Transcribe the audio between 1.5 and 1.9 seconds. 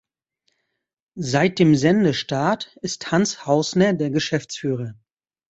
dem